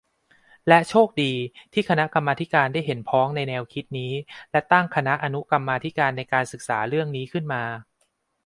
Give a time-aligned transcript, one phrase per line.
[0.67, 1.33] และโชคดี
[1.73, 4.13] ที่คณะกรรมาธิการได้เห็นพ้องในแนวคิดนี้
[4.51, 7.63] และตั้งคณะอนุกรรมาธิการในการศึกษาเรื่องนี้ขึ้นมา